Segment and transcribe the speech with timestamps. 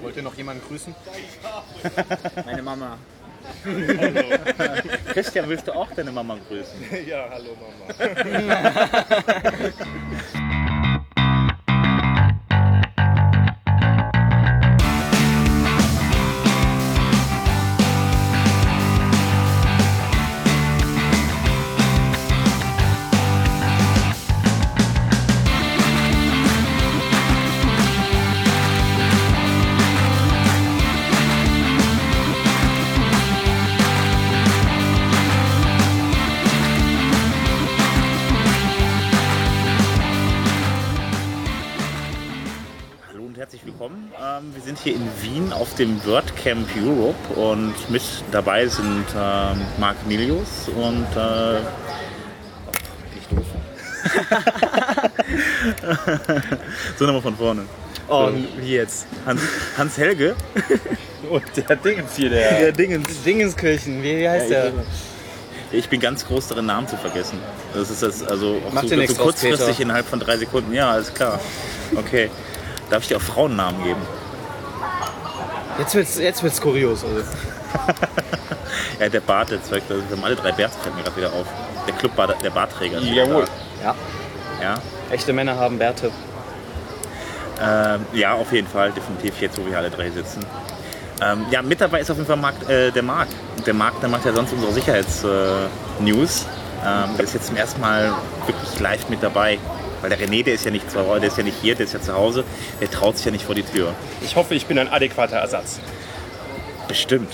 [0.00, 0.94] Wollt ihr noch jemanden grüßen?
[2.46, 2.98] Meine Mama.
[5.12, 7.06] Christian, willst du auch deine Mama grüßen?
[7.06, 8.10] Ja, hallo Mama.
[43.50, 44.12] herzlich willkommen.
[44.16, 49.60] Ähm, wir sind hier in Wien auf dem WordCamp Europe und mit dabei sind ähm,
[49.76, 51.58] Marc Milius und äh,
[53.12, 53.46] nicht doof.
[56.96, 57.62] so nochmal von vorne.
[58.06, 59.08] Oh, wie jetzt?
[59.26, 59.42] Hans,
[59.76, 60.36] Hans Helge
[61.28, 62.56] Und der Dingens hier, der.
[62.60, 63.24] der Dingens.
[63.24, 64.72] Dingenskirchen, wie heißt Ja, der?
[65.72, 67.40] Ich bin ganz groß darin, Namen zu vergessen.
[67.74, 70.72] Das ist das also auch Mach so, so kurzfristig innerhalb von drei Sekunden.
[70.72, 71.40] Ja, alles klar.
[71.96, 72.30] Okay.
[72.90, 74.00] Darf ich dir auch Frauennamen geben?
[75.78, 77.04] Jetzt wird's, jetzt wird's kurios.
[77.04, 77.22] Also.
[79.00, 81.32] Ja, der Bart, der Zeug, also wir haben alle drei Bärte, fällt mir gerade wieder
[81.32, 81.46] auf.
[81.86, 82.98] Der Clubbart, der Bartträger.
[83.00, 83.44] Jawohl.
[83.82, 83.94] Ja.
[84.62, 84.74] Ja.
[85.10, 86.10] echte Männer haben Bärte.
[87.62, 90.44] Ähm, ja, auf jeden Fall, definitiv jetzt, wo wir alle drei sitzen.
[91.22, 93.28] Ähm, ja, mit dabei ist auf jeden Fall Marc, äh, der Marc.
[93.56, 96.46] Und der Marc, der macht ja sonst unsere Sicherheits-News.
[96.86, 98.12] ähm, der ist jetzt zum ersten Mal
[98.46, 99.58] wirklich live mit dabei.
[100.00, 101.84] Weil der René, der ist ja nicht zu Hause, der ist ja nicht hier, der
[101.86, 102.44] ist ja zu Hause.
[102.80, 103.94] Der traut sich ja nicht vor die Tür.
[104.22, 105.80] Ich hoffe, ich bin ein adäquater Ersatz.
[106.88, 107.32] Bestimmt.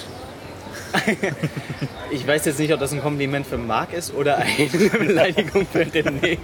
[2.11, 4.67] Ich weiß jetzt nicht, ob das ein Kompliment für Marc ist oder eine
[4.99, 6.39] Beleidigung für René.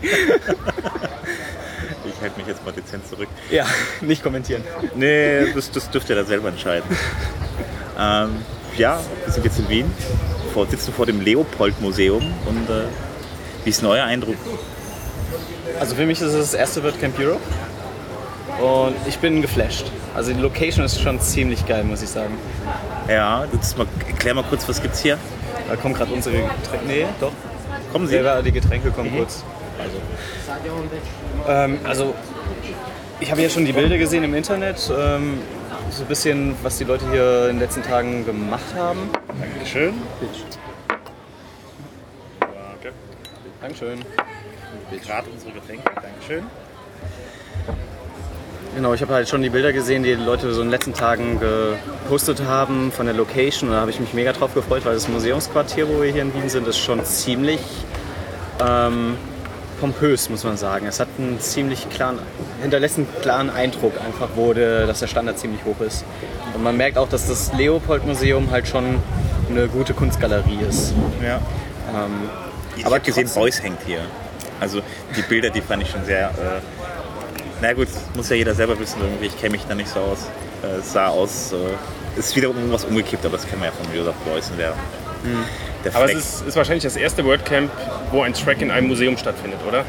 [2.04, 3.28] Ich halte mich jetzt mal dezent zurück.
[3.50, 3.64] Ja,
[4.00, 4.62] nicht kommentieren.
[4.94, 6.84] Nee, das, das dürft ihr da selber entscheiden.
[7.98, 8.36] ähm,
[8.76, 9.90] ja, wir sind jetzt in Wien,
[10.52, 12.84] vor, sitzen vor dem Leopold-Museum und äh,
[13.64, 14.36] wie ist neuer Eindruck?
[15.80, 17.40] Also für mich ist es das erste WordCamp Europe.
[18.60, 19.86] Und ich bin geflasht.
[20.14, 22.36] Also die Location ist schon ziemlich geil, muss ich sagen.
[23.08, 25.18] Ja, jetzt mal, erklär mal kurz, was gibt's hier?
[25.68, 26.86] Da kommen gerade unsere Getränke.
[26.86, 27.32] Nee, doch.
[27.92, 28.14] Kommen Sie?
[28.14, 29.42] Selber die Getränke kommen kurz.
[29.78, 29.96] Also,
[31.48, 32.14] ähm, also
[33.20, 34.90] ich habe ja schon die Bilder gesehen im Internet.
[34.96, 35.38] Ähm,
[35.90, 39.10] so ein bisschen, was die Leute hier in den letzten Tagen gemacht haben.
[39.40, 39.94] Dankeschön.
[42.40, 42.92] Danke.
[43.60, 44.04] Dankeschön.
[45.04, 45.84] Gerade unsere Getränke.
[45.94, 46.44] Dankeschön.
[48.74, 50.94] Genau, ich habe halt schon die Bilder gesehen, die die Leute so in den letzten
[50.94, 53.68] Tagen gepostet haben von der Location.
[53.68, 56.32] Und da habe ich mich mega drauf gefreut, weil das Museumsquartier, wo wir hier in
[56.34, 57.60] Wien sind, ist schon ziemlich
[58.66, 59.16] ähm,
[59.78, 60.86] pompös, muss man sagen.
[60.86, 62.18] Es hat einen ziemlich klaren,
[62.62, 66.04] hinterlässt einen klaren Eindruck einfach, wo der, dass der Standard ziemlich hoch ist.
[66.54, 69.02] Und man merkt auch, dass das Leopold-Museum halt schon
[69.50, 70.94] eine gute Kunstgalerie ist.
[71.22, 71.36] Ja.
[71.94, 72.30] Ähm,
[72.76, 74.00] Ich Aber habe gesehen, Beuys hängt hier.
[74.62, 74.80] Also
[75.16, 76.28] die Bilder, die fand ich schon sehr.
[76.28, 76.60] Äh,
[77.60, 79.26] na gut, muss ja jeder selber wissen irgendwie.
[79.26, 80.28] Ich kenne mich da nicht so aus.
[80.62, 81.52] Äh, es sah aus.
[81.52, 84.50] Äh, ist wieder irgendwas umgekippt, aber das kennen wir ja von Josef Beuys.
[84.50, 84.74] und Der,
[85.84, 87.70] der Aber es ist, ist wahrscheinlich das erste WordCamp,
[88.10, 89.84] wo ein Track in einem Museum stattfindet, oder?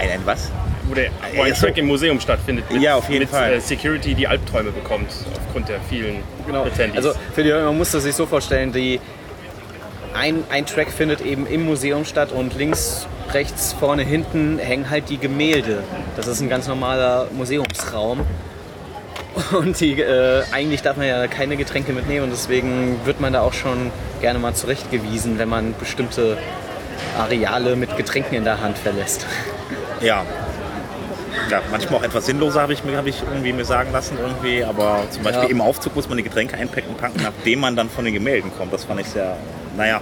[0.00, 0.50] ein, ein was?
[0.88, 1.66] Wo, der, wo ein Ja, so.
[1.66, 2.70] Track im Museum stattfindet.
[2.70, 3.54] Mit, Ja, auf jeden mit, Fall.
[3.54, 5.08] Äh, Security, die Albträume bekommt,
[5.46, 6.64] aufgrund der vielen Genau.
[6.64, 6.96] Attendees.
[7.06, 9.00] Also für die man muss das sich so vorstellen, die
[10.14, 15.08] ein, ein Track findet eben im Museum statt und links, rechts, vorne, hinten hängen halt
[15.10, 15.82] die Gemälde.
[16.16, 18.20] Das ist ein ganz normaler Museumsraum.
[19.52, 23.42] Und die, äh, eigentlich darf man ja keine Getränke mitnehmen und deswegen wird man da
[23.42, 23.90] auch schon
[24.22, 26.38] gerne mal zurechtgewiesen, wenn man bestimmte
[27.18, 29.26] Areale mit Getränken in der Hand verlässt.
[30.00, 30.24] Ja.
[31.50, 34.64] Ja, manchmal auch etwas sinnloser habe ich, mir- habe ich irgendwie mir sagen lassen irgendwie,
[34.64, 35.50] aber zum Beispiel Ja.
[35.50, 38.72] im Aufzug muss man die Getränke einpacken, packen, nachdem man dann von den Gemälden kommt.
[38.72, 39.36] Das fand ich sehr,
[39.76, 40.00] naja,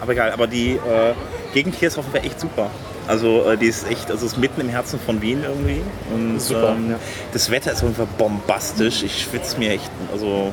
[0.00, 0.32] aber egal.
[0.32, 1.12] Aber die äh,
[1.52, 2.70] Gegend hier ist auf jeden Fall echt super.
[3.06, 5.82] Also äh, die ist echt, also ist mitten im Herzen von Wien irgendwie.
[6.12, 6.98] Und Super, ähm, ja.
[7.32, 9.02] das Wetter ist auf jeden Fall bombastisch.
[9.02, 10.52] Ich schwitze mir echt, also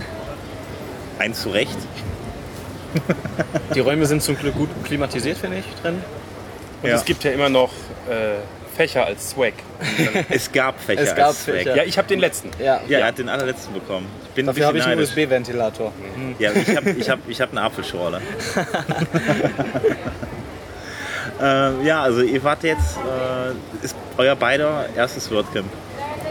[1.20, 1.78] eins zurecht.
[3.76, 6.02] Die Räume sind zum Glück gut klimatisiert, finde ich, drin.
[6.82, 6.96] Und ja.
[6.96, 7.72] es gibt ja immer noch
[8.10, 8.40] äh,
[8.76, 9.54] Fächer als Swag.
[10.30, 11.56] Es gab Fächer Es gab als Swag.
[11.56, 11.76] Fächer.
[11.76, 12.50] Ja, ich habe den letzten.
[12.60, 14.08] Ja, Ja, er hat den allerletzten bekommen.
[14.24, 15.02] Ich bin dafür ein habe ich einen.
[15.02, 15.92] USB-Ventilator.
[16.40, 18.22] Ja, ich habe ich hab, ich hab eine Apfelschorle.
[21.42, 25.68] äh, ja, also ihr wart jetzt, äh, ist euer beider erstes WordCamp.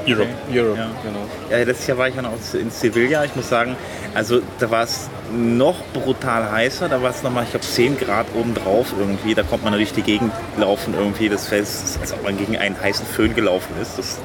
[0.07, 0.29] Europe.
[0.51, 0.87] Europe, Ja.
[1.03, 1.21] genau.
[1.51, 3.25] Ja, letztes Jahr war ich ja noch in Sevilla.
[3.25, 3.77] Ich muss sagen,
[4.15, 6.89] also da war es noch brutal heißer.
[6.89, 9.35] Da war es nochmal, ich glaube, 10 Grad oben drauf irgendwie.
[9.35, 11.29] Da kommt man durch die Gegend laufen irgendwie.
[11.29, 13.99] Das Fest als ob man gegen einen heißen Föhn gelaufen ist.
[13.99, 14.19] Das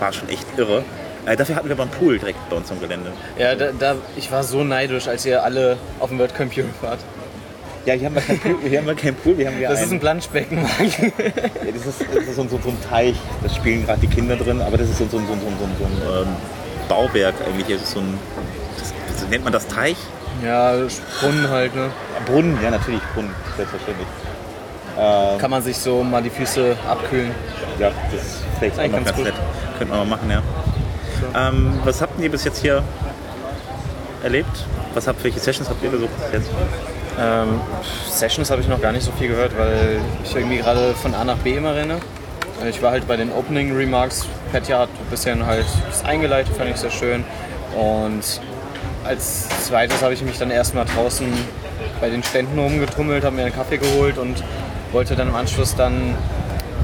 [0.00, 0.82] war schon echt irre.
[1.26, 3.12] Äh, dafür hatten wir aber einen Pool direkt bei uns am Gelände.
[3.38, 6.98] Ja, da, da, ich war so neidisch, als ihr alle auf dem WordCamp Europe wart.
[7.84, 9.78] Ja, hier haben wir keinen Pool, hier haben wir keinen Pool, wir haben hier Das
[9.78, 10.58] einen, ist ein Planschbecken.
[10.58, 14.36] ja, das ist, das ist so, so, so ein Teich, da spielen gerade die Kinder
[14.36, 16.36] drin, aber das ist so, so, so, so, so, so ein ähm,
[16.88, 17.66] Bauwerk eigentlich.
[17.76, 18.18] Das ist so ein,
[18.78, 19.96] das, das, nennt man das Teich?
[20.44, 20.74] ja,
[21.20, 21.90] Brunnen halt, ne?
[22.26, 24.06] Brunnen, ja natürlich Brunnen, selbstverständlich.
[24.98, 27.32] Ähm, Kann man sich so mal die Füße abkühlen.
[27.78, 29.34] ja, das ist vielleicht auch Eigentlich noch ganz ganz nett.
[29.78, 30.42] Könnte man mal machen, ja.
[31.48, 32.82] Ähm, was habt ihr bis jetzt hier
[34.22, 34.66] erlebt?
[34.94, 36.50] Was habt, welche Sessions habt ihr besucht bis jetzt?
[37.18, 37.60] Ähm,
[38.08, 41.24] Sessions habe ich noch gar nicht so viel gehört, weil ich irgendwie gerade von A
[41.24, 41.98] nach B immer renne.
[42.68, 44.26] Ich war halt bei den Opening Remarks.
[44.52, 47.24] Petja hat ein bisschen halt das eingeleitet, fand ich sehr schön.
[47.76, 48.40] Und
[49.04, 51.26] als zweites habe ich mich dann erstmal draußen
[52.00, 54.42] bei den Ständen rumgetummelt, habe mir einen Kaffee geholt und
[54.92, 56.14] wollte dann im Anschluss dann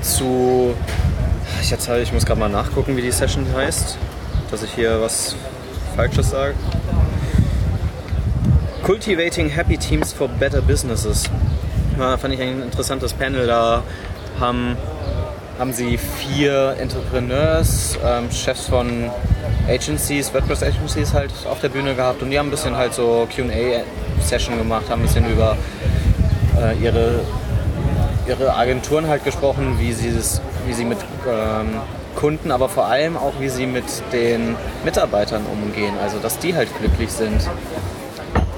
[0.02, 0.74] zu.
[1.60, 3.96] Ich, jetzt, ich muss gerade mal nachgucken, wie die Session heißt,
[4.50, 5.36] dass ich hier was
[5.96, 6.54] Falsches sage.
[8.88, 11.24] Cultivating Happy Teams for Better Businesses.
[11.98, 13.46] Ja, fand ich ein interessantes Panel.
[13.46, 13.82] Da
[14.40, 14.78] haben,
[15.58, 19.10] haben sie vier Entrepreneurs, ähm, Chefs von
[19.68, 23.28] Agencies, WordPress Agencies halt auf der Bühne gehabt und die haben ein bisschen halt so
[23.30, 25.58] QA-Session gemacht, haben ein bisschen über
[26.58, 27.20] äh, ihre,
[28.26, 30.96] ihre Agenturen halt gesprochen, wie sie, das, wie sie mit
[31.28, 31.74] ähm,
[32.16, 33.84] Kunden, aber vor allem auch, wie sie mit
[34.14, 35.92] den Mitarbeitern umgehen.
[36.02, 37.42] Also, dass die halt glücklich sind.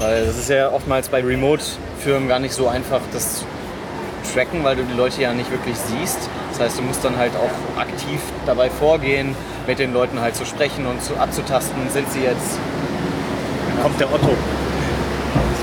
[0.01, 3.45] Weil das ist ja oftmals bei Remote-Firmen gar nicht so einfach, das zu
[4.35, 6.19] tracken, weil du die Leute ja nicht wirklich siehst.
[6.53, 9.37] Das heißt, du musst dann halt auch aktiv dabei vorgehen,
[9.67, 12.59] mit den Leuten halt zu sprechen und zu, abzutasten, sind sie jetzt
[13.69, 14.31] Dann kommt der Otto.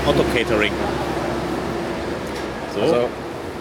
[0.06, 0.72] Das Otto Catering.
[2.74, 2.80] So.
[2.80, 3.08] Also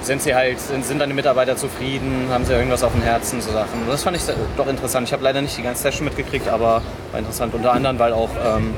[0.04, 3.52] sind sie halt, sind, sind deine Mitarbeiter zufrieden, haben sie irgendwas auf dem Herzen, so
[3.52, 3.82] Sachen.
[3.82, 4.24] Und das fand ich
[4.56, 5.08] doch interessant.
[5.08, 6.82] Ich habe leider nicht die ganze Session mitgekriegt, aber
[7.12, 7.56] war interessant.
[7.56, 8.74] Unter anderem, weil auch ähm,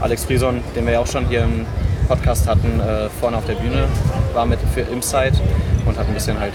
[0.00, 1.66] Alex Frison, den wir ja auch schon hier im
[2.08, 3.86] Podcast hatten, äh, vorne auf der Bühne
[4.34, 5.34] war mit für Insight
[5.86, 6.52] und hat ein bisschen halt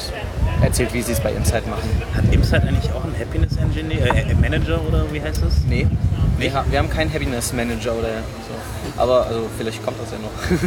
[0.61, 1.89] erzählt, wie sie es bei Insight machen.
[2.15, 5.53] Hat Imsite eigentlich auch einen Happiness Engineer, äh, Manager oder wie heißt das?
[5.67, 5.87] Nee.
[6.37, 9.01] Wir, ha- wir haben keinen Happiness Manager oder so.
[9.01, 10.59] Aber also vielleicht kommt das ja noch.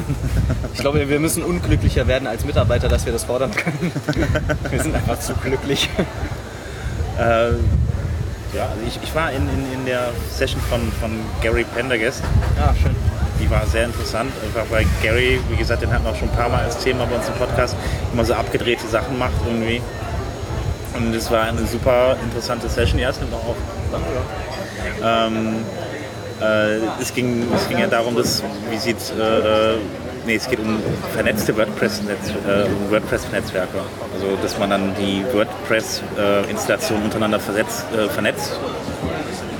[0.74, 3.92] Ich glaube, wir müssen unglücklicher werden als Mitarbeiter, dass wir das fordern können.
[4.70, 5.88] Wir sind einfach zu glücklich.
[7.18, 7.50] Äh,
[8.52, 11.10] ja, also ich, ich war in, in, in der Session von, von
[11.40, 12.22] Gary Pendergast.
[12.56, 12.94] Ja, schön.
[13.40, 16.36] Die war sehr interessant, einfach weil Gary, wie gesagt, den hatten wir auch schon ein
[16.36, 17.74] paar Mal als Thema bei uns im Podcast,
[18.12, 19.82] immer so abgedrehte Sachen macht irgendwie.
[20.94, 22.98] Und es war eine super interessante Session.
[22.98, 23.56] Ja, es nimmt auch auf.
[25.02, 25.64] Ähm,
[26.40, 29.78] äh, es, ging, es ging ja darum, dass, wie sieht, äh, äh,
[30.26, 30.80] nee, es geht um
[31.14, 33.78] vernetzte WordPress-Netz, äh, WordPress-Netzwerke.
[34.14, 38.58] Also, dass man dann die WordPress-Installationen untereinander versetzt, äh, vernetzt.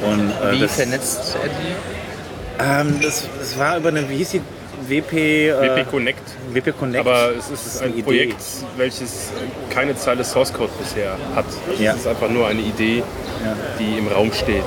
[0.03, 2.89] Und, äh, Wie das, vernetzt er die?
[2.91, 4.41] ähm, das, das war über eine, wie hieß die?
[4.89, 6.23] WP, äh, WP Connect.
[6.53, 7.07] WP Connect.
[7.07, 8.03] Aber es ist eine ein Idee.
[8.03, 8.43] Projekt,
[8.77, 9.31] welches
[9.71, 11.45] keine Zeile Source Code bisher hat.
[11.79, 11.93] Ja.
[11.93, 12.99] Es ist einfach nur eine Idee,
[13.45, 13.55] Ja.
[13.79, 14.65] die im Raum steht.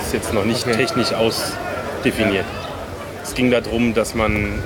[0.00, 0.74] Es ist jetzt noch nicht Okay.
[0.76, 2.46] technisch ausdefiniert.
[3.22, 4.62] Es ging darum, dass man ähm,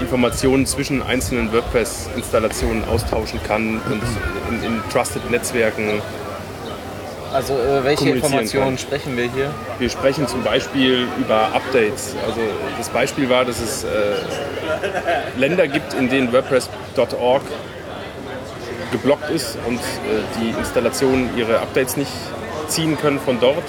[0.00, 4.02] Informationen zwischen einzelnen WordPress-Installationen austauschen kann und
[4.50, 6.00] in, in Trusted Netzwerken.
[7.32, 8.78] Also äh, welche Informationen kann.
[8.78, 9.50] sprechen wir hier?
[9.78, 12.14] Wir sprechen zum Beispiel über Updates.
[12.26, 12.40] Also
[12.78, 13.88] das Beispiel war, dass es äh,
[15.36, 17.42] Länder gibt, in denen WordPress.org
[18.92, 19.80] geblockt ist und äh,
[20.40, 22.12] die Installationen ihre Updates nicht
[22.68, 23.64] ziehen können von dort.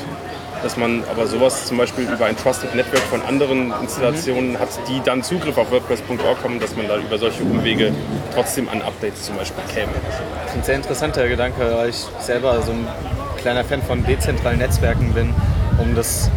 [0.62, 5.00] Dass man aber sowas zum Beispiel über ein Trusted Network von anderen Installationen hat, die
[5.06, 7.94] dann Zugriff auf WordPress.org haben, dass man da über solche Umwege
[8.34, 9.92] trotzdem an Updates zum Beispiel käme.
[10.44, 12.88] Das ist ein sehr interessanter Gedanke, weil ich selber so ein
[13.38, 15.34] kleiner Fan von dezentralen Netzwerken bin,
[15.78, 16.30] um das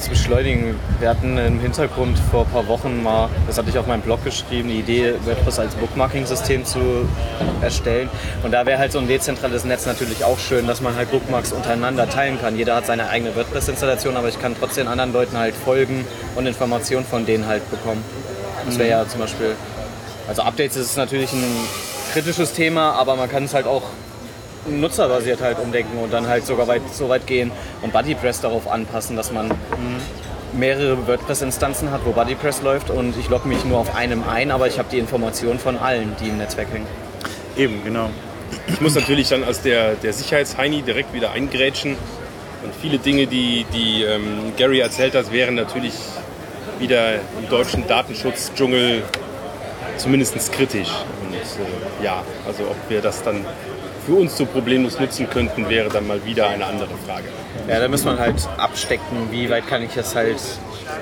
[0.00, 0.74] zu beschleunigen.
[0.98, 4.24] Wir hatten im Hintergrund vor ein paar Wochen mal, das hatte ich auf meinem Blog
[4.24, 7.08] geschrieben, die Idee, WordPress als Bookmarking-System zu
[7.60, 8.08] erstellen.
[8.42, 11.52] Und da wäre halt so ein dezentrales Netz natürlich auch schön, dass man halt Bookmarks
[11.52, 12.56] untereinander teilen kann.
[12.56, 16.04] Jeder hat seine eigene WordPress-Installation, aber ich kann trotzdem anderen Leuten halt folgen
[16.34, 18.02] und Informationen von denen halt bekommen.
[18.66, 19.54] Das wäre ja zum Beispiel,
[20.28, 21.44] also Updates ist natürlich ein
[22.12, 23.82] kritisches Thema, aber man kann es halt auch
[24.66, 27.50] nutzerbasiert halt umdenken und dann halt sogar weit, so weit gehen
[27.82, 29.50] und BuddyPress darauf anpassen, dass man
[30.52, 34.66] mehrere WordPress-Instanzen hat, wo BuddyPress läuft und ich logge mich nur auf einem ein, aber
[34.66, 36.86] ich habe die Informationen von allen, die im Netzwerk hängen.
[37.56, 38.10] Eben, genau.
[38.68, 41.96] Ich muss natürlich dann als der, der Sicherheitsheini direkt wieder eingrätschen.
[42.62, 45.94] Und viele Dinge, die, die ähm, Gary erzählt hat, wären natürlich
[46.78, 49.02] wieder im deutschen Datenschutzdschungel
[49.96, 50.90] zumindest kritisch.
[51.22, 53.44] Und äh, ja, also ob wir das dann
[54.06, 57.24] für uns so problemlos nutzen könnten, wäre dann mal wieder eine andere Frage.
[57.68, 60.38] Ja, da muss man halt abstecken, wie weit kann ich das halt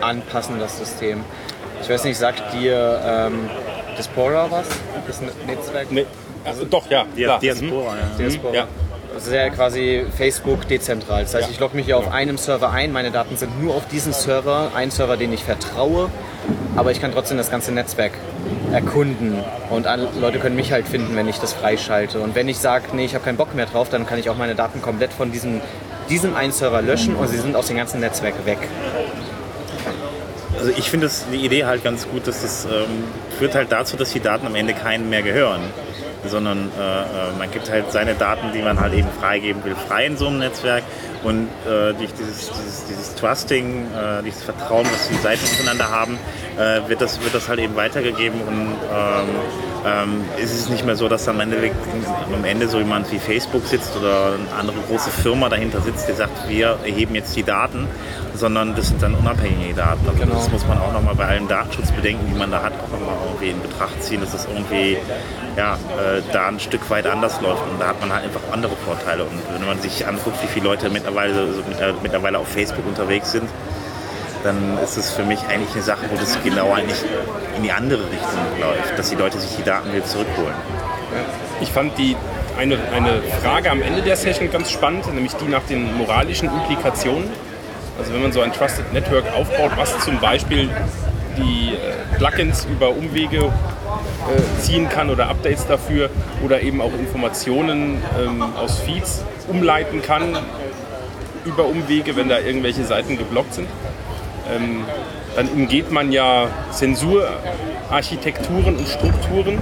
[0.00, 1.21] anpassen, das System.
[1.83, 3.49] Ich weiß nicht, sagt dir ähm,
[3.97, 4.67] Diaspora was?
[5.07, 5.90] Das Netzwerk?
[5.90, 6.07] Nee,
[6.45, 7.05] also doch, ja.
[7.17, 7.40] Dia- klar.
[7.40, 8.19] Diaspora, ja.
[8.19, 8.55] Diaspora.
[8.55, 8.67] Ja.
[9.14, 11.23] Das ist ja quasi Facebook dezentral.
[11.23, 11.52] Das heißt, Ja.
[11.52, 14.71] ich logge mich hier auf einem Server ein, meine Daten sind nur auf diesem Server,
[14.75, 16.09] ein Server, den ich vertraue,
[16.78, 18.12] aber ich kann trotzdem das ganze Netzwerk
[18.73, 19.87] erkunden und
[20.20, 22.20] Leute können mich halt finden, wenn ich das freischalte.
[22.20, 24.37] Und wenn ich sage, nee, ich habe keinen Bock mehr drauf, dann kann ich auch
[24.37, 25.61] meine Daten komplett von diesem,
[26.08, 28.58] diesem einen Server löschen und sie sind aus dem ganzen Netzwerk weg.
[30.56, 33.04] Also ich finde die Idee halt ganz gut, dass das ähm,
[33.38, 35.62] führt halt dazu, dass die Daten am Ende keinen mehr gehören.
[36.26, 37.04] Sondern äh, äh,
[37.38, 40.38] man gibt halt seine Daten, die man halt eben freigeben will, frei in so einem
[40.38, 40.85] Netzwerk.
[41.25, 46.18] Und äh, durch dieses, dieses, dieses Trusting, äh, dieses Vertrauen, was die Seiten untereinander haben,
[46.56, 48.40] äh, wird, das, wird das halt eben weitergegeben.
[48.40, 49.28] Und ähm,
[49.87, 51.70] ähm, ist es nicht mehr so, dass am Ende,
[52.32, 56.12] am Ende so jemand wie Facebook sitzt oder eine andere große Firma dahinter sitzt, die
[56.12, 57.87] sagt, wir erheben jetzt die Daten,
[58.34, 60.06] sondern das sind dann unabhängige Daten.
[60.08, 60.34] Also Genau.
[60.34, 63.50] Das muss man auch nochmal bei allen Datenschutzbedenken, die man da hat, auch nochmal irgendwie
[63.50, 64.98] in Betracht ziehen, dass das irgendwie
[65.56, 67.62] ja, äh, da ein Stück weit anders läuft.
[67.62, 69.25] Und da hat man halt einfach andere Vorteile.
[69.25, 72.87] Und wenn man sich anguckt, wie viele Leute mittlerweile, so, mit, äh, mittlerweile auf Facebook
[72.87, 73.49] unterwegs sind,
[74.45, 76.99] dann ist es für mich eigentlich eine Sache, wo das genau eigentlich
[77.57, 80.55] in die andere Richtung läuft, dass die Leute sich die Daten wieder zurückholen.
[81.61, 82.17] Ich fand die
[82.57, 87.29] eine, eine Frage am Ende der Session ganz spannend, nämlich die nach den moralischen Implikationen.
[87.99, 90.71] Also wenn man so ein Trusted Network aufbaut, was zum Beispiel
[91.37, 96.11] die äh, Plugins über Umwege äh, ziehen kann oder Updates dafür
[96.45, 100.37] oder eben auch Informationen ähm, aus Feeds umleiten kann
[101.49, 103.69] über Umwege, wenn da irgendwelche Seiten geblockt sind.
[104.55, 104.85] Ähm,
[105.37, 109.59] dann umgeht man ja Zensurarchitekturen und Strukturen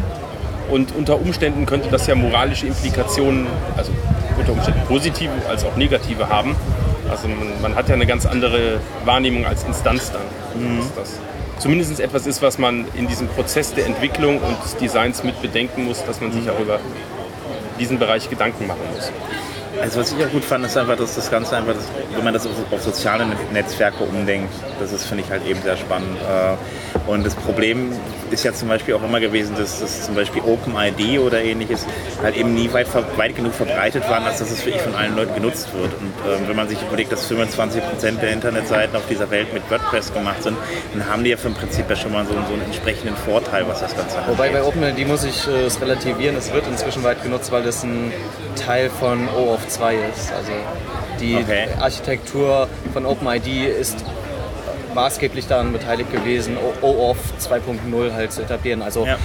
[0.70, 3.92] und unter Umständen könnte das ja moralische Implikationen, also
[4.38, 6.56] unter Umständen positive als auch negative haben.
[7.10, 10.78] Also man, man hat ja eine ganz andere Wahrnehmung als Instanz dann.
[10.78, 11.20] Dass das
[11.58, 15.84] zumindest etwas ist, was man in diesem Prozess der Entwicklung und des Designs mit bedenken
[15.84, 16.80] muss, dass man sich auch über
[17.78, 19.12] diesen Bereich Gedanken machen muss.
[19.80, 21.74] Also was ich auch gut fand, ist einfach, dass das Ganze einfach,
[22.14, 25.76] wenn man das auf, auf soziale Netzwerke umdenkt, das ist, finde ich halt eben sehr
[25.76, 26.18] spannend.
[27.06, 27.92] Und das Problem
[28.30, 31.86] ist ja zum Beispiel auch immer gewesen, dass, dass zum Beispiel OpenID oder ähnliches
[32.22, 35.34] halt eben nie weit, weit genug verbreitet waren, als dass es wirklich von allen Leuten
[35.34, 35.92] genutzt wird.
[35.94, 40.12] Und ähm, wenn man sich überlegt, dass 25% der Internetseiten auf dieser Welt mit WordPress
[40.12, 40.56] gemacht sind,
[40.94, 43.80] dann haben die ja vom Prinzip ja schon mal so, so einen entsprechenden Vorteil, was
[43.80, 44.32] das Ganze angeht.
[44.36, 47.84] Wobei bei OpenID muss ich äh, es relativieren, es wird inzwischen weit genutzt, weil das
[47.84, 48.12] ein
[48.56, 50.32] Teil von OAuth 2 ist.
[50.32, 50.50] Also
[51.20, 51.68] die Okay.
[51.80, 53.46] Architektur von OpenID
[53.80, 53.96] ist
[54.96, 58.82] maßgeblich daran beteiligt gewesen, O- OAuth 2.0 halt zu etablieren.
[58.82, 59.16] Also Ja.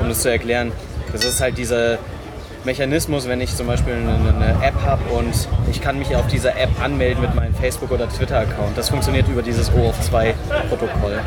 [0.00, 0.70] um das zu erklären,
[1.12, 1.98] das ist halt dieser
[2.64, 5.34] Mechanismus, wenn ich zum Beispiel eine, eine App habe und
[5.70, 8.76] ich kann mich auf dieser App anmelden mit meinem Facebook- oder Twitter-Account.
[8.76, 11.18] Das funktioniert über dieses OAuth 2-Protokoll.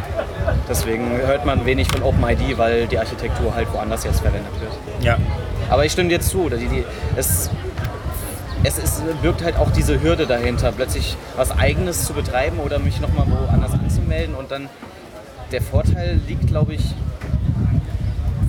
[0.68, 4.72] Deswegen hört man wenig von OpenID, weil die Architektur halt woanders jetzt verwendet wird.
[5.04, 5.18] Ja,
[5.70, 6.50] Aber ich stimme dir zu.
[6.50, 6.84] Die, die,
[7.16, 7.52] es,
[8.64, 13.00] es ist, birgt halt auch diese Hürde dahinter, plötzlich was Eigenes zu betreiben oder mich
[13.00, 13.74] nochmal woanders
[14.18, 14.36] anzumelden.
[14.36, 14.70] Und dann
[15.52, 16.82] der Vorteil liegt, glaube ich,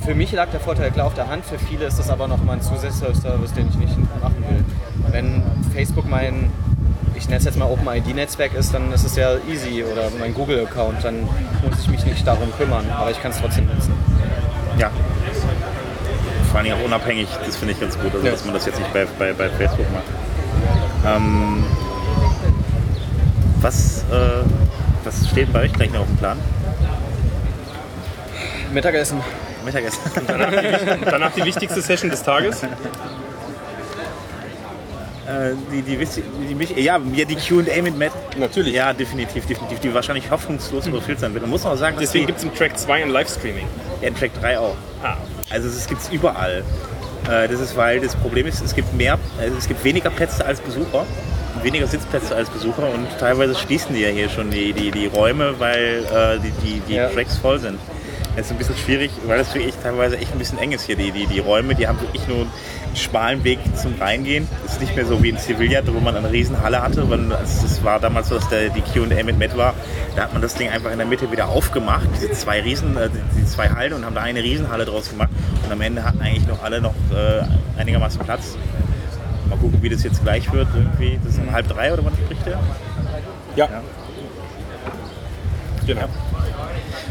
[0.04, 2.56] für mich lag der Vorteil klar auf der Hand, für viele ist das aber nochmal
[2.56, 4.64] ein zusätzlicher Service, den ich nicht machen will.
[5.12, 5.42] Wenn
[5.74, 6.50] Facebook mein,
[7.14, 11.04] ich nenne es jetzt mal OpenID-Netzwerk ist, dann ist es ja easy oder mein Google-Account,
[11.04, 11.22] dann
[11.62, 13.92] muss ich mich nicht darum kümmern, aber ich kann es trotzdem nutzen.
[14.78, 14.90] ja.
[16.50, 18.32] Vor allem auch unabhängig, das finde ich ganz gut, also Ja.
[18.32, 20.04] dass man das jetzt nicht bei, bei, bei Facebook macht.
[21.06, 21.62] Ähm,
[23.60, 24.44] was, äh,
[25.08, 26.38] was steht bei euch gleich noch auf dem Plan?
[28.72, 29.20] Mittagessen.
[29.64, 30.00] Mittagessen.
[30.16, 32.62] Und danach die wichtigste Session des Tages.
[32.62, 32.66] Äh,
[35.72, 35.98] die, die,
[36.48, 38.12] die, mich- ja, die Q&A mit Matt.
[38.38, 38.74] Natürlich.
[38.74, 39.80] Ja, definitiv, definitiv.
[39.80, 41.42] Die wahrscheinlich hoffnungslos überfüllt sein wird.
[41.42, 43.66] Man muss auch sagen, Deswegen die, gibt es im Track 2 ein Livestreaming.
[44.00, 44.74] ja, in Track 3 auch.
[45.02, 45.16] Ah,
[45.50, 46.62] Also es gibt es überall.
[47.30, 50.44] Äh, Das ist, weil das Problem ist, es gibt mehr, also es gibt weniger Plätze
[50.46, 51.04] als Besucher,
[51.64, 55.58] weniger Sitzplätze als Besucher und teilweise schließen die ja hier schon die, die, die Räume,
[55.58, 57.08] weil äh, die, die, die Ja.
[57.08, 57.78] Tracks voll sind.
[58.36, 60.94] Das ist ein bisschen schwierig, weil das wirklich teilweise echt ein bisschen eng ist hier.
[60.94, 62.50] Die, die, die Räume, die haben wirklich nur einen
[62.94, 64.46] schmalen Weg zum Reingehen.
[64.62, 67.04] Das ist nicht mehr so wie in Sevilla, wo man eine riesen Halle hatte.
[67.42, 69.74] Es war damals so, dass der, die Q&A mit Matt war.
[70.14, 73.08] Da hat man das Ding einfach in der Mitte wieder aufgemacht, diese zwei riesen, äh,
[73.36, 75.30] die zwei Hallen und haben da eine Riesenhalle draus gemacht.
[75.64, 77.42] Und am Ende hatten eigentlich noch alle noch äh,
[77.80, 78.56] einigermaßen Platz.
[79.48, 80.68] Mal gucken, wie das jetzt gleich wird.
[80.74, 81.18] Irgendwie.
[81.24, 82.60] Das ist um halb drei oder wann spricht der?
[83.56, 83.68] ja.
[83.70, 83.82] Ja.
[85.86, 86.08] Genau.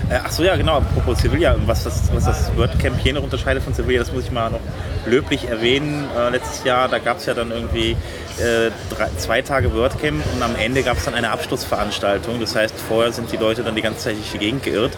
[0.09, 3.73] Äh, ach so, ja, genau, apropos Sevilla, was das, was das WordCamp noch unterscheidet von
[3.73, 4.59] Sevilla, das muss ich mal noch
[5.05, 6.05] löblich erwähnen.
[6.17, 10.43] Äh, letztes Jahr, da gab es ja dann irgendwie äh, drei, zwei Tage WordCamp und
[10.43, 12.39] am Ende gab es dann eine Abschlussveranstaltung.
[12.39, 14.97] Das heißt, vorher sind die Leute dann die ganze Zeit durch die Gegend geirrt.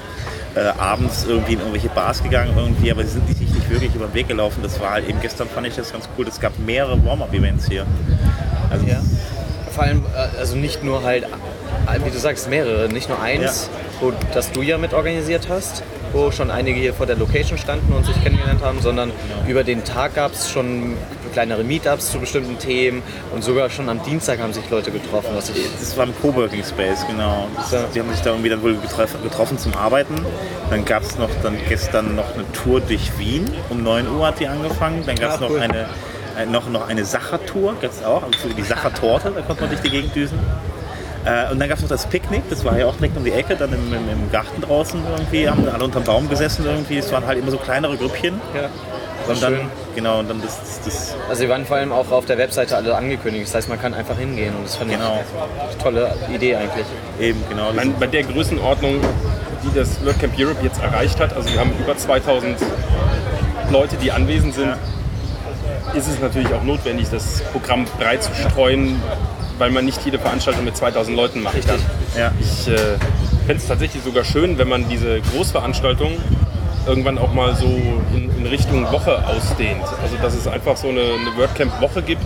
[0.55, 4.07] Äh, abends irgendwie in irgendwelche Bars gegangen irgendwie, aber sie sind sich nicht wirklich über
[4.07, 4.61] den Weg gelaufen.
[4.63, 6.27] Das war halt eben gestern fand ich das ganz cool.
[6.27, 7.85] Es gab mehrere Warm-up-Events hier.
[8.69, 9.01] Also Ja.
[9.71, 11.25] Vor allem, äh, also nicht nur halt,
[12.03, 15.83] wie du sagst, mehrere, nicht nur eins, wo, das du ja mit organisiert hast,
[16.13, 19.11] wo schon einige hier vor der Location standen und sich kennengelernt haben, sondern
[19.47, 20.95] über den Tag gab es schon
[21.33, 25.49] kleinere Meetups zu bestimmten Themen und sogar schon am Dienstag haben sich Leute getroffen, was
[25.51, 27.47] ich Das war im Coworking Space, genau.
[27.55, 27.83] Das, Ja.
[27.93, 30.15] Die haben sich da irgendwie dann wohl getroffen, getroffen zum Arbeiten.
[30.71, 33.45] Dann gab es noch dann gestern noch eine Tour durch Wien.
[33.69, 35.03] Um 9 Uhr hat die angefangen.
[35.05, 35.59] Dann gab es Ah, noch cool.
[35.59, 35.85] eine
[36.39, 39.81] äh, noch, noch eine Sachertour, gab es auch, also die Sachertorte, da konnte man durch
[39.81, 40.39] die Gegend düsen.
[41.29, 43.31] Äh, und dann gab es noch das Picknick, das war ja auch direkt um die
[43.31, 46.97] Ecke, dann im, im, im Garten draußen irgendwie, haben alle unterm Baum gesessen irgendwie.
[46.97, 48.39] Es waren halt immer so kleinere Grüppchen.
[48.55, 48.69] ja,
[49.31, 49.65] Und dann, schön.
[49.95, 52.75] genau, und dann das, das, das Also sie waren vor allem auch auf der Webseite
[52.75, 55.19] alle angekündigt, das heißt man kann einfach hingehen und das fand Genau.
[55.21, 56.85] ich eine tolle Idee eigentlich.
[57.19, 57.71] eben, genau.
[57.75, 58.99] Mein, bei der Größenordnung,
[59.63, 62.57] die das WordCamp Europe jetzt erreicht hat, also wir haben über 2000
[63.71, 64.73] Leute, die anwesend sind,
[65.93, 69.01] ist es natürlich auch notwendig, das Programm breit zu streuen,
[69.59, 71.79] weil man nicht jede Veranstaltung mit 2000 Leuten machen kann.
[72.17, 72.31] ja.
[72.39, 72.97] Ich äh,
[73.45, 76.13] fände es tatsächlich sogar schön, wenn man diese Großveranstaltung
[76.87, 79.83] irgendwann auch mal so in, in Richtung Woche ausdehnt.
[80.01, 82.25] Also dass es einfach so eine, eine WordCamp-Woche gibt,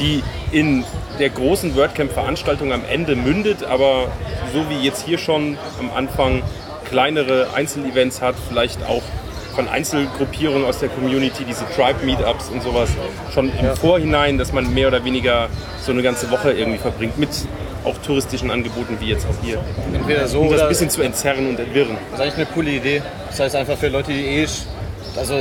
[0.00, 0.84] die in
[1.18, 4.08] der großen WordCamp-Veranstaltung am Ende mündet, aber
[4.52, 6.42] so wie jetzt hier schon am Anfang
[6.88, 9.02] kleinere Einzelevents hat, vielleicht auch
[9.54, 12.90] von Einzelgruppierungen aus der Community, diese Tribe-Meetups und sowas,
[13.32, 15.48] schon im Vorhinein, dass man mehr oder weniger
[15.80, 17.30] so eine ganze Woche irgendwie verbringt, mit
[17.84, 19.58] auch touristischen Angeboten wie jetzt auch hier.
[19.92, 21.96] Entweder so Um das ein bisschen zu entzerren und entwirren.
[22.10, 23.02] Das ist eigentlich eine coole Idee.
[23.28, 24.46] Das heißt einfach für Leute, die eh.
[25.16, 25.34] Also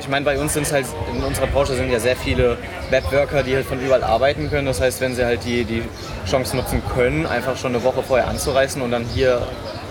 [0.00, 2.56] ich meine, bei uns sind es halt, in unserer Branche sind ja sehr viele
[2.90, 4.66] Webworker, die halt von überall arbeiten können.
[4.66, 5.82] Das heißt, wenn sie halt die, die
[6.26, 9.42] Chance nutzen können, einfach schon eine Woche vorher anzureisen und dann hier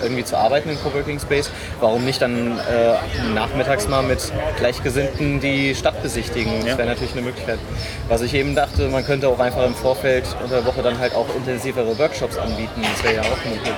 [0.01, 1.49] irgendwie zu arbeiten im Coworking Space,
[1.79, 6.51] warum nicht dann äh, nachmittags mal mit Gleichgesinnten die Stadt besichtigen?
[6.59, 6.77] Das Ja.
[6.77, 7.59] wäre natürlich eine Möglichkeit.
[8.07, 11.13] Was ich eben dachte, man könnte auch einfach im Vorfeld unter der Woche dann halt
[11.15, 12.81] auch intensivere Workshops anbieten.
[12.93, 13.73] Das wäre ja auch möglich.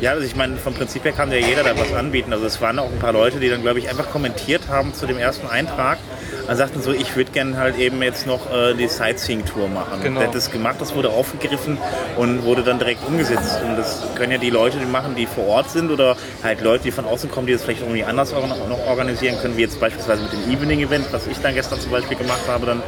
[0.00, 2.32] Ja, also ich meine, vom Prinzip her kann ja jeder da was anbieten.
[2.32, 5.06] Also es waren auch ein paar Leute, die dann, glaube ich, einfach kommentiert haben zu
[5.06, 5.98] dem ersten Eintrag
[6.46, 10.02] und sagten so, ich würde gerne halt eben jetzt noch äh, die Sightseeing-Tour machen.
[10.02, 10.20] Genau.
[10.20, 11.78] Der hat das gemacht, das wurde aufgegriffen
[12.16, 13.60] und wurde dann direkt umgesetzt.
[13.66, 16.84] Und das können ja die Leute die machen, die vor Ort sind oder halt Leute,
[16.84, 19.62] die von außen kommen, die das vielleicht irgendwie anders auch noch noch organisieren können, wie
[19.62, 22.82] jetzt beispielsweise mit dem Evening-Event, was ich dann gestern zum Beispiel gemacht habe, dann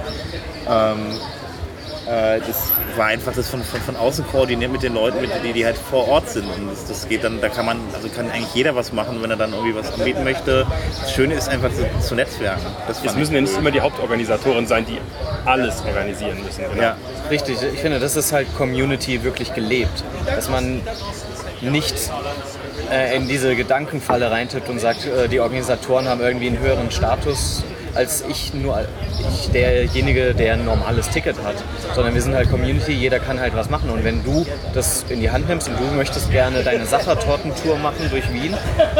[0.68, 1.06] ähm,
[2.06, 5.52] äh, das war einfach das von, von, von außen koordiniert mit den Leuten, mit, die,
[5.52, 6.44] die halt vor Ort sind.
[6.44, 9.30] Und das, das geht dann, da kann man, also kann eigentlich jeder was machen, wenn
[9.30, 10.66] er dann irgendwie was anbieten möchte.
[11.00, 12.66] Das Schöne ist einfach zu, zu netzwerken.
[12.86, 14.98] Das Es fand müssen ja nicht immer die Hauptorganisatoren sein, die
[15.44, 16.64] alles organisieren müssen.
[16.70, 16.82] Genau.
[16.82, 16.96] Ja,
[17.30, 20.04] Richtig, ich finde, das ist halt Community wirklich gelebt.
[20.26, 20.80] Dass man
[21.60, 21.94] nicht
[22.90, 27.64] äh, in diese Gedankenfalle reintippt und sagt, äh, die Organisatoren haben irgendwie einen höheren Status
[27.96, 28.84] als ich nur
[29.32, 31.56] ich derjenige, der ein normales Ticket hat.
[31.94, 33.90] Sondern wir sind halt Community, jeder kann halt was machen.
[33.90, 38.08] Und wenn du das in die Hand nimmst und du möchtest gerne deine Sachertortentour machen
[38.10, 38.54] durch Wien,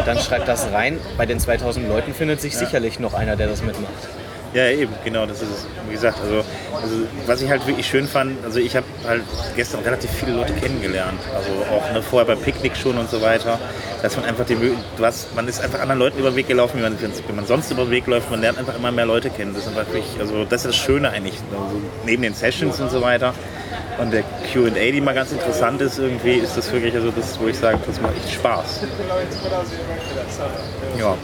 [0.05, 0.99] dann schreib das rein.
[1.17, 4.09] Bei den 2000 Leuten findet sich sicherlich noch einer, der das mitmacht.
[4.55, 5.67] Ja, eben, genau, das ist.
[5.89, 6.45] Wie gesagt, also,
[6.83, 9.23] also was ich halt wirklich schön fand, also ich habe halt
[9.55, 11.21] gestern relativ viele Leute kennengelernt.
[11.35, 13.59] Also auch ne, vorher beim Picknick schon und so weiter.
[14.03, 14.57] Dass man einfach die
[15.01, 17.71] hast, man ist einfach anderen Leuten über den Weg gelaufen, wie man, wenn man sonst
[17.71, 19.55] über den Weg läuft, man lernt einfach immer mehr Leute kennen.
[19.55, 21.35] Das ist wirklich, also das ist das Schöne eigentlich.
[21.53, 23.35] Also neben den Sessions und so weiter.
[23.99, 27.49] Und der QA, die mal ganz interessant ist, irgendwie ist das wirklich, also das, wo
[27.49, 28.81] ich sage, das macht echt Spaß.
[30.99, 31.17] Ja.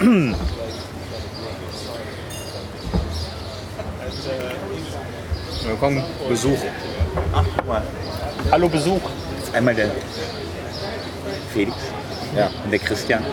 [4.26, 6.58] Ja, das, Ja, komm, Besuch.
[8.50, 9.00] Hallo Besuch.
[9.52, 9.90] Einmal der
[11.52, 11.76] Felix
[12.36, 12.50] ja.
[12.64, 13.24] und der Christian.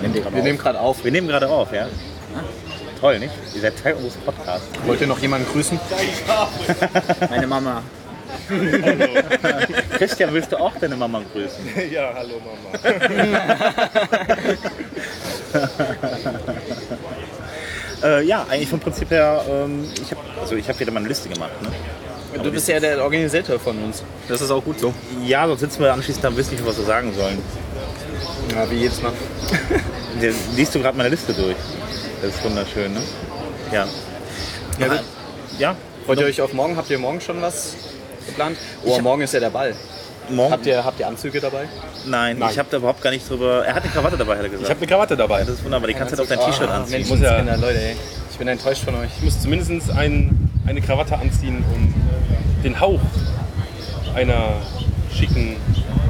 [0.00, 1.02] Wir nehmen gerade auf.
[1.04, 1.88] Wir nehmen gerade auf, ja.
[3.00, 3.32] Toll, nicht?
[3.54, 4.68] Ihr seid Teil unseres Podcasts.
[4.84, 5.78] Wollt ihr noch jemanden grüßen?
[7.30, 7.82] Meine Mama.
[9.96, 11.90] Christian, willst du auch deine Mama grüßen?
[11.90, 12.78] Ja, hallo Mama.
[18.02, 21.08] Äh, ja, eigentlich vom Prinzip her, ähm, ich habe also ich hab wieder mal eine
[21.08, 21.52] Liste gemacht.
[21.62, 21.70] Ne?
[22.42, 24.02] Du bist ja der Organisator von uns.
[24.28, 24.92] Das ist auch gut so.
[25.24, 27.38] Ja, sonst sitzen wir anschließend da und wissen nicht, was wir sagen sollen.
[28.54, 29.12] Ja, wie jedes Mal.
[30.20, 31.56] Der, liest du gerade meine Liste durch?
[32.20, 33.00] Das ist wunderschön, ne?
[33.72, 33.86] Ja.
[34.78, 35.00] Ja.
[35.58, 36.76] Ja, Freut ihr euch auf morgen?
[36.76, 37.74] Habt ihr morgen schon was
[38.26, 38.58] geplant?
[38.84, 39.74] Oh, morgen ist ja der Ball.
[40.30, 40.52] Morgen.
[40.52, 41.68] Habt ihr, habt ihr Anzüge dabei?
[42.06, 42.50] Nein, Nein.
[42.52, 43.64] ich habe da überhaupt gar nicht drüber.
[43.66, 44.64] Er hat eine Krawatte dabei, hat er gesagt.
[44.64, 45.40] Ich habe eine Krawatte dabei.
[45.40, 45.88] das ist wunderbar.
[45.88, 47.06] Die kannst du halt auf dein T-Shirt Ah, anziehen.
[47.08, 47.96] muss ja- Leute, ey.
[48.30, 49.10] Ich bin enttäuscht von euch.
[49.18, 51.94] Ich muss zumindest ein, eine Krawatte anziehen, um
[52.62, 53.00] den Hauch
[54.14, 54.54] einer
[55.14, 55.56] schicken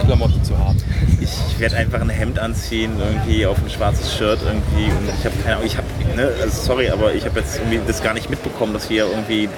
[0.04, 0.76] Klamotte zu haben.
[1.20, 4.90] Ich werde einfach ein Hemd anziehen, irgendwie auf ein schwarzes Shirt irgendwie.
[4.90, 7.80] Und ich habe keine Ahnung, ich habe, ne, also sorry, aber ich habe jetzt irgendwie
[7.86, 9.48] das gar nicht mitbekommen, dass hier irgendwie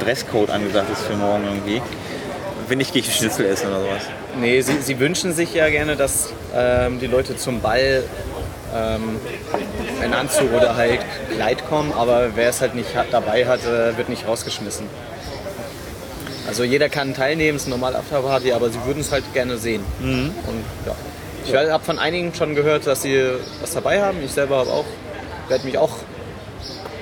[0.00, 1.80] Dresscode angesagt ist für morgen irgendwie.
[2.70, 4.02] Wenn nicht, Schnitzel essen oder sowas.
[4.38, 8.04] Nee, sie, sie wünschen sich ja gerne, dass ähm, die Leute zum Ball
[8.72, 9.18] ähm,
[10.04, 11.00] in Anzug oder halt
[11.34, 14.86] Kleid kommen, aber wer es halt nicht hat, dabei hat, äh, wird nicht rausgeschmissen.
[16.46, 19.56] Also jeder kann teilnehmen, es ist eine normale Afterparty, aber sie würden es halt gerne
[19.56, 19.84] sehen.
[20.00, 20.32] Und
[20.86, 20.94] ja.
[21.44, 23.20] Ich habe von einigen schon gehört, dass sie
[23.60, 24.18] was dabei haben.
[24.24, 24.84] Ich selber habe auch,
[25.48, 25.96] werde mich auch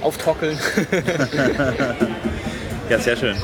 [0.01, 0.59] auftrockeln.
[2.89, 3.37] Ja, sehr schön.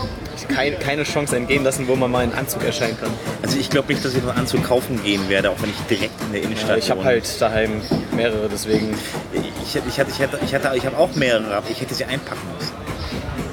[0.49, 3.11] Keine, keine Chance entgehen lassen, wo man mal in Anzug erscheinen kann.
[3.43, 6.21] Also ich glaube nicht, dass ich einen Anzug kaufen gehen werde, auch wenn ich direkt
[6.23, 7.81] in der Innenstadt Ich habe halt daheim
[8.15, 8.95] mehrere, deswegen.
[9.33, 12.05] Ich, ich, hatte, ich, hatte, ich, hatte, ich habe auch mehrere, aber ich hätte sie
[12.05, 12.73] einpacken müssen.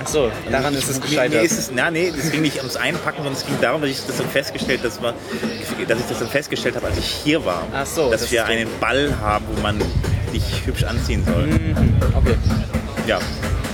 [0.01, 1.39] Achso, daran ist es gescheitert.
[1.41, 3.89] Nee, ist es, na, nee, es ging nicht ums Einpacken, sondern es ging darum, dass
[3.91, 5.13] ich das dann festgestellt, dass, wir,
[5.87, 8.45] dass ich das dann festgestellt habe, als ich hier war, Ach so, dass das wir
[8.45, 9.79] einen Ball haben, wo man
[10.31, 11.49] sich hübsch anziehen soll.
[12.15, 12.35] Okay.
[13.07, 13.19] Ja,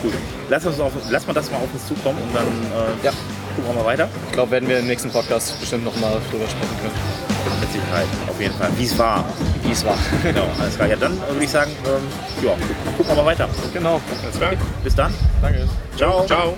[0.01, 0.13] gut.
[0.49, 3.11] Lass, uns auf, lass mal das mal auf uns zukommen und dann äh, Ja.
[3.55, 4.07] gucken wir mal weiter.
[4.27, 8.39] Ich glaube, werden wir im nächsten Podcast bestimmt nochmal drüber sprechen können, Mit Sicherheit, auf
[8.39, 8.69] jeden Fall.
[8.77, 9.25] Wie es war.
[9.63, 9.97] wie es war.
[10.23, 10.87] Genau, alles klar.
[10.87, 12.51] Ja, dann würde ich sagen, ähm, ja,
[12.97, 13.49] gucken wir mal weiter.
[13.73, 13.99] genau.
[14.23, 14.51] Alles klar.
[14.83, 15.13] Bis dann.
[15.41, 15.67] Danke.
[15.97, 16.25] Ciao.
[16.25, 16.55] Ciao.